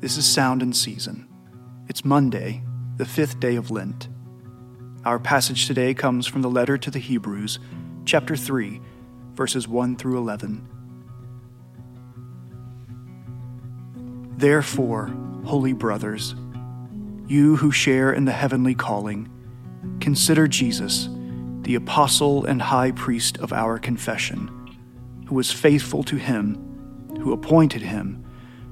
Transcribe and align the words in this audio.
This 0.00 0.16
is 0.16 0.24
Sound 0.24 0.62
and 0.62 0.74
Season. 0.74 1.28
It's 1.86 2.06
Monday, 2.06 2.62
the 2.96 3.04
fifth 3.04 3.38
day 3.38 3.56
of 3.56 3.70
Lent. 3.70 4.08
Our 5.04 5.18
passage 5.18 5.66
today 5.66 5.92
comes 5.92 6.26
from 6.26 6.40
the 6.40 6.48
letter 6.48 6.78
to 6.78 6.90
the 6.90 6.98
Hebrews, 6.98 7.58
chapter 8.06 8.34
3, 8.34 8.80
verses 9.34 9.68
1 9.68 9.96
through 9.96 10.16
11. 10.16 10.66
Therefore, 14.38 15.14
holy 15.44 15.74
brothers, 15.74 16.34
you 17.26 17.56
who 17.56 17.70
share 17.70 18.10
in 18.10 18.24
the 18.24 18.32
heavenly 18.32 18.74
calling, 18.74 19.28
consider 20.00 20.48
Jesus, 20.48 21.10
the 21.60 21.74
apostle 21.74 22.46
and 22.46 22.62
high 22.62 22.92
priest 22.92 23.36
of 23.36 23.52
our 23.52 23.78
confession, 23.78 24.48
who 25.26 25.34
was 25.34 25.52
faithful 25.52 26.02
to 26.04 26.16
him 26.16 26.70
who 27.20 27.32
appointed 27.34 27.82
him 27.82 28.24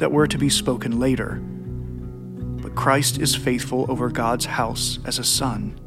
that 0.00 0.10
were 0.10 0.26
to 0.26 0.38
be 0.38 0.48
spoken 0.48 0.98
later. 0.98 1.34
But 2.62 2.74
Christ 2.74 3.18
is 3.18 3.36
faithful 3.36 3.86
over 3.88 4.08
God's 4.08 4.46
house 4.46 4.98
as 5.04 5.18
a 5.18 5.24
son, 5.24 5.78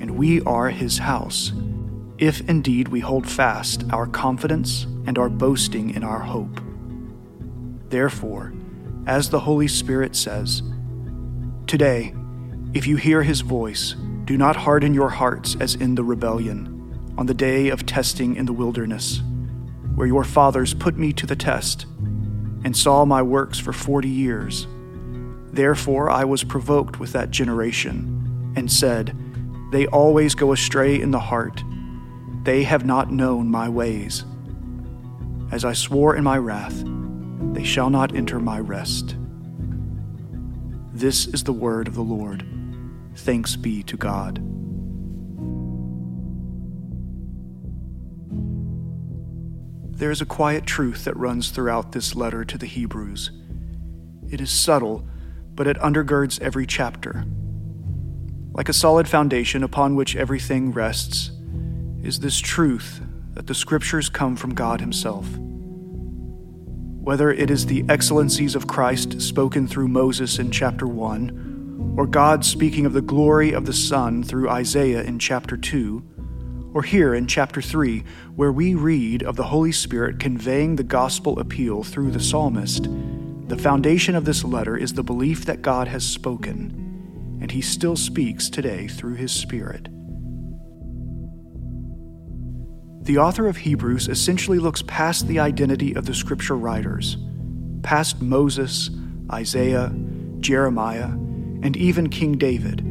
and 0.00 0.18
we 0.18 0.40
are 0.42 0.70
his 0.70 0.98
house, 0.98 1.52
if 2.16 2.40
indeed 2.48 2.88
we 2.88 3.00
hold 3.00 3.28
fast 3.28 3.84
our 3.92 4.06
confidence 4.06 4.84
and 5.06 5.18
our 5.18 5.28
boasting 5.28 5.90
in 5.94 6.02
our 6.02 6.20
hope. 6.20 6.60
Therefore, 7.90 8.52
as 9.06 9.30
the 9.30 9.40
Holy 9.40 9.68
Spirit 9.68 10.16
says, 10.16 10.62
Today, 11.66 12.14
if 12.72 12.86
you 12.86 12.96
hear 12.96 13.22
his 13.22 13.42
voice, 13.42 13.94
do 14.24 14.36
not 14.36 14.56
harden 14.56 14.94
your 14.94 15.10
hearts 15.10 15.56
as 15.60 15.74
in 15.74 15.94
the 15.94 16.04
rebellion, 16.04 17.14
on 17.18 17.26
the 17.26 17.34
day 17.34 17.68
of 17.68 17.84
testing 17.84 18.36
in 18.36 18.46
the 18.46 18.52
wilderness, 18.52 19.20
where 19.94 20.06
your 20.06 20.24
fathers 20.24 20.72
put 20.74 20.96
me 20.96 21.12
to 21.12 21.26
the 21.26 21.36
test 21.36 21.86
and 22.68 22.76
saw 22.76 23.06
my 23.06 23.22
works 23.22 23.58
for 23.58 23.72
forty 23.72 24.10
years. 24.10 24.66
Therefore 25.50 26.10
I 26.10 26.24
was 26.24 26.44
provoked 26.44 27.00
with 27.00 27.12
that 27.12 27.30
generation, 27.30 28.52
and 28.56 28.70
said, 28.70 29.16
They 29.72 29.86
always 29.86 30.34
go 30.34 30.52
astray 30.52 31.00
in 31.00 31.10
the 31.10 31.18
heart. 31.18 31.64
They 32.42 32.64
have 32.64 32.84
not 32.84 33.10
known 33.10 33.50
my 33.50 33.70
ways. 33.70 34.26
As 35.50 35.64
I 35.64 35.72
swore 35.72 36.14
in 36.14 36.24
my 36.24 36.36
wrath, 36.36 36.84
they 37.54 37.64
shall 37.64 37.88
not 37.88 38.14
enter 38.14 38.38
my 38.38 38.60
rest. 38.60 39.16
This 40.92 41.26
is 41.26 41.44
the 41.44 41.54
word 41.54 41.88
of 41.88 41.94
the 41.94 42.02
Lord. 42.02 42.44
Thanks 43.16 43.56
be 43.56 43.82
to 43.84 43.96
God. 43.96 44.42
There 49.98 50.12
is 50.12 50.20
a 50.20 50.26
quiet 50.26 50.64
truth 50.64 51.04
that 51.06 51.16
runs 51.16 51.50
throughout 51.50 51.90
this 51.90 52.14
letter 52.14 52.44
to 52.44 52.56
the 52.56 52.66
Hebrews. 52.66 53.32
It 54.30 54.40
is 54.40 54.48
subtle, 54.48 55.04
but 55.56 55.66
it 55.66 55.76
undergirds 55.78 56.40
every 56.40 56.68
chapter. 56.68 57.24
Like 58.52 58.68
a 58.68 58.72
solid 58.72 59.08
foundation 59.08 59.64
upon 59.64 59.96
which 59.96 60.14
everything 60.14 60.70
rests, 60.70 61.32
is 62.00 62.20
this 62.20 62.38
truth 62.38 63.00
that 63.34 63.48
the 63.48 63.56
Scriptures 63.56 64.08
come 64.08 64.36
from 64.36 64.54
God 64.54 64.80
Himself. 64.80 65.26
Whether 65.36 67.32
it 67.32 67.50
is 67.50 67.66
the 67.66 67.84
excellencies 67.88 68.54
of 68.54 68.68
Christ 68.68 69.20
spoken 69.20 69.66
through 69.66 69.88
Moses 69.88 70.38
in 70.38 70.52
chapter 70.52 70.86
1, 70.86 71.94
or 71.96 72.06
God 72.06 72.44
speaking 72.44 72.86
of 72.86 72.92
the 72.92 73.02
glory 73.02 73.50
of 73.52 73.66
the 73.66 73.72
Son 73.72 74.22
through 74.22 74.48
Isaiah 74.48 75.02
in 75.02 75.18
chapter 75.18 75.56
2, 75.56 76.04
or 76.74 76.82
here 76.82 77.14
in 77.14 77.26
chapter 77.26 77.62
3, 77.62 78.04
where 78.36 78.52
we 78.52 78.74
read 78.74 79.22
of 79.22 79.36
the 79.36 79.44
Holy 79.44 79.72
Spirit 79.72 80.20
conveying 80.20 80.76
the 80.76 80.82
gospel 80.82 81.38
appeal 81.38 81.82
through 81.82 82.10
the 82.10 82.20
psalmist, 82.20 82.88
the 83.46 83.56
foundation 83.56 84.14
of 84.14 84.24
this 84.24 84.44
letter 84.44 84.76
is 84.76 84.92
the 84.92 85.02
belief 85.02 85.46
that 85.46 85.62
God 85.62 85.88
has 85.88 86.06
spoken, 86.06 87.38
and 87.40 87.50
he 87.50 87.62
still 87.62 87.96
speaks 87.96 88.50
today 88.50 88.86
through 88.86 89.14
his 89.14 89.32
Spirit. 89.32 89.88
The 93.04 93.16
author 93.16 93.46
of 93.46 93.56
Hebrews 93.56 94.08
essentially 94.08 94.58
looks 94.58 94.82
past 94.82 95.26
the 95.26 95.38
identity 95.38 95.94
of 95.94 96.04
the 96.04 96.14
scripture 96.14 96.56
writers, 96.56 97.16
past 97.82 98.20
Moses, 98.20 98.90
Isaiah, 99.32 99.90
Jeremiah, 100.40 101.08
and 101.62 101.74
even 101.76 102.10
King 102.10 102.36
David 102.36 102.84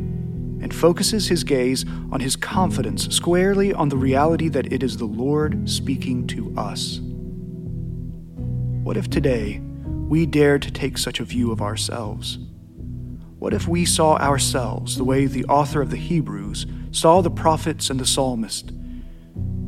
and 0.62 0.74
focuses 0.74 1.28
his 1.28 1.44
gaze 1.44 1.86
on 2.12 2.20
his 2.20 2.36
confidence 2.36 3.08
squarely 3.14 3.74
on 3.74 3.90
the 3.90 3.98
reality 3.98 4.50
that 4.50 4.72
it 4.72 4.84
is 4.84 4.98
the 4.98 5.06
Lord 5.06 5.70
speaking 5.70 6.28
to 6.28 6.54
us. 6.58 7.00
What 8.84 8.98
if 8.98 9.10
today 9.10 9.60
we 10.08 10.26
dared 10.26 10.62
to 10.64 10.72
take 10.72 10.98
such 10.98 11.20
a 11.20 11.26
view 11.26 11.52
of 11.52 11.62
ourselves? 11.62 12.40
What 13.40 13.54
if 13.54 13.68
we 13.68 13.86
saw 13.86 14.16
ourselves 14.16 14.96
the 14.96 15.04
way 15.04 15.26
the 15.26 15.46
author 15.46 15.82
of 15.82 15.92
the 15.92 15.98
Hebrews 15.98 16.66
saw 16.92 17.22
the 17.22 17.30
prophets 17.30 17.90
and 17.90 18.00
the 18.00 18.06
psalmist, 18.06 18.72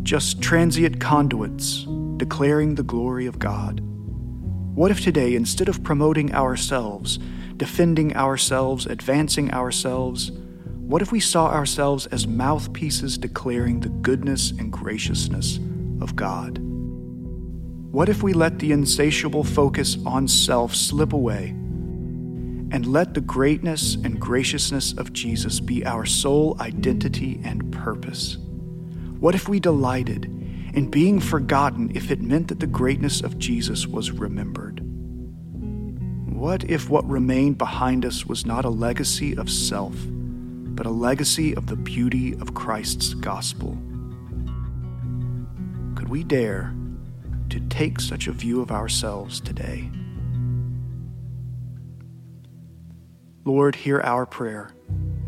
just 0.03 0.41
transient 0.41 0.99
conduits 0.99 1.85
declaring 2.17 2.75
the 2.75 2.83
glory 2.83 3.25
of 3.27 3.37
God? 3.37 3.81
What 4.75 4.91
if 4.91 5.01
today, 5.01 5.35
instead 5.35 5.67
of 5.67 5.83
promoting 5.83 6.33
ourselves, 6.33 7.19
defending 7.57 8.15
ourselves, 8.15 8.85
advancing 8.85 9.53
ourselves, 9.53 10.31
what 10.89 11.03
if 11.03 11.11
we 11.11 11.19
saw 11.19 11.51
ourselves 11.51 12.07
as 12.07 12.25
mouthpieces 12.25 13.15
declaring 13.15 13.79
the 13.79 13.89
goodness 13.89 14.49
and 14.49 14.71
graciousness 14.71 15.57
of 16.01 16.15
God? 16.15 16.57
What 17.91 18.09
if 18.09 18.23
we 18.23 18.33
let 18.33 18.57
the 18.57 18.71
insatiable 18.71 19.43
focus 19.43 19.97
on 20.03 20.27
self 20.27 20.73
slip 20.73 21.13
away 21.13 21.49
and 22.71 22.87
let 22.87 23.13
the 23.13 23.21
greatness 23.21 23.97
and 24.03 24.19
graciousness 24.19 24.93
of 24.93 25.13
Jesus 25.13 25.59
be 25.59 25.85
our 25.85 26.07
sole 26.07 26.57
identity 26.59 27.39
and 27.43 27.71
purpose? 27.71 28.39
What 29.19 29.35
if 29.35 29.47
we 29.47 29.59
delighted 29.59 30.25
in 30.73 30.89
being 30.89 31.19
forgotten 31.19 31.91
if 31.93 32.09
it 32.09 32.23
meant 32.23 32.47
that 32.47 32.61
the 32.61 32.65
greatness 32.65 33.21
of 33.21 33.37
Jesus 33.37 33.85
was 33.85 34.09
remembered? 34.09 34.79
What 36.33 36.63
if 36.63 36.89
what 36.89 37.07
remained 37.07 37.59
behind 37.59 38.05
us 38.05 38.25
was 38.25 38.43
not 38.43 38.65
a 38.65 38.69
legacy 38.69 39.37
of 39.37 39.51
self? 39.51 39.93
But 40.79 40.85
a 40.85 40.89
legacy 40.89 41.53
of 41.57 41.67
the 41.67 41.75
beauty 41.75 42.35
of 42.35 42.53
Christ's 42.53 43.13
gospel. 43.13 43.77
Could 45.93 46.07
we 46.07 46.23
dare 46.23 46.73
to 47.49 47.59
take 47.67 47.99
such 47.99 48.27
a 48.27 48.31
view 48.31 48.61
of 48.61 48.71
ourselves 48.71 49.41
today? 49.41 49.91
Lord, 53.43 53.75
hear 53.75 53.99
our 53.99 54.25
prayer 54.25 54.71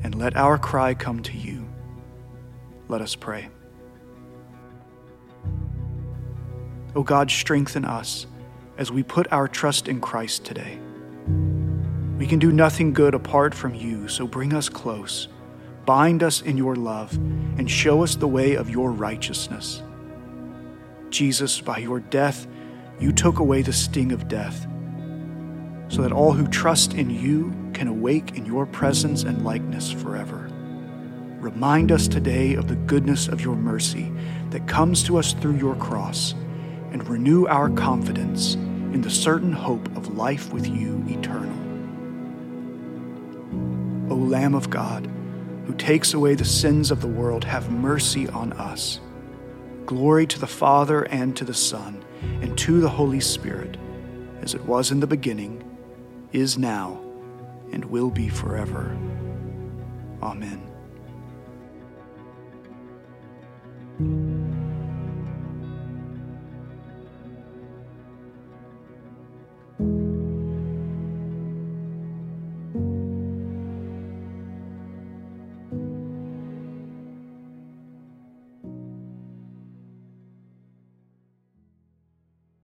and 0.04 0.16
let 0.16 0.38
our 0.38 0.58
cry 0.58 0.94
come 0.94 1.22
to 1.24 1.36
you. 1.36 1.68
Let 2.88 3.02
us 3.02 3.14
pray. 3.14 3.50
O 6.96 7.04
God, 7.04 7.30
strengthen 7.30 7.84
us 7.84 8.26
as 8.78 8.90
we 8.90 9.04
put 9.04 9.30
our 9.34 9.50
trust 9.50 9.90
in 9.90 10.00
Christ 10.00 10.46
today. 10.46 10.80
We 12.18 12.26
can 12.26 12.40
do 12.40 12.54
nothing 12.54 12.94
good 12.94 13.14
apart 13.14 13.54
from 13.54 13.76
you, 13.76 14.08
so 14.08 14.26
bring 14.26 14.54
us 14.54 14.70
close 14.70 15.28
bind 15.92 16.24
us 16.24 16.42
in 16.42 16.56
your 16.56 16.78
love, 16.78 17.14
and 17.58 17.70
show 17.70 18.02
us 18.02 18.16
the 18.16 18.26
way 18.26 18.56
of 18.56 18.70
your 18.70 18.94
righteousness. 18.94 19.84
Jesus, 21.10 21.60
by 21.60 21.80
your 21.80 22.00
death, 22.00 22.48
you 22.98 23.12
took 23.12 23.40
away 23.40 23.62
the 23.62 23.74
sting 23.74 24.14
of 24.14 24.30
death, 24.30 24.66
so 25.90 26.02
that 26.02 26.14
all 26.14 26.32
who 26.32 26.48
trust 26.48 26.94
in 26.94 27.10
you 27.10 27.54
can 27.74 27.90
awake 27.90 28.38
in 28.38 28.46
your 28.46 28.66
presence 28.66 29.24
and 29.24 29.44
likeness 29.44 29.92
forever. 29.92 30.50
Remind 31.42 31.92
us 31.92 32.08
today 32.08 32.54
of 32.54 32.70
the 32.70 32.78
goodness 32.78 33.28
of 33.28 33.42
your 33.42 33.58
mercy 33.58 34.14
that 34.52 34.70
comes 34.70 35.04
to 35.04 35.18
us 35.18 35.34
through 35.34 35.58
your 35.58 35.76
cross, 35.76 36.32
and 36.94 37.06
renew 37.10 37.48
our 37.48 37.70
confidence 37.70 38.54
in 38.54 39.02
the 39.02 39.10
certain 39.10 39.52
hope 39.52 39.94
of 39.98 40.16
life 40.16 40.54
with 40.54 40.66
you 40.66 41.04
eternal. 41.10 41.60
O 44.10 44.16
Lamb 44.16 44.56
of 44.56 44.70
God, 44.70 45.10
who 45.72 45.78
takes 45.78 46.14
away 46.14 46.36
the 46.36 46.44
sins 46.44 46.92
of 46.92 47.00
the 47.00 47.08
world, 47.08 47.46
have 47.46 47.72
mercy 47.72 48.28
on 48.28 48.52
us. 48.54 49.00
Glory 49.86 50.28
to 50.28 50.38
the 50.38 50.48
Father 50.48 51.04
and 51.04 51.36
to 51.38 51.46
the 51.46 51.54
Son 51.54 52.04
and 52.42 52.58
to 52.58 52.82
the 52.82 52.90
Holy 52.90 53.22
Spirit, 53.22 53.78
as 54.42 54.54
it 54.54 54.62
was 54.66 54.92
in 54.92 55.00
the 55.00 55.08
beginning, 55.08 55.64
is 56.34 56.58
now, 56.58 57.00
and 57.72 57.86
will 57.86 58.10
be 58.10 58.28
forever. 58.28 58.98
Amen. 60.22 60.71